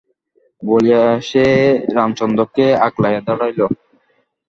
বলিয়া 0.63 1.03
সে 1.29 1.45
রামচন্দ্রকে 1.95 2.65
আগলাইয়া 2.87 3.21
দাঁড়াইল। 3.27 3.59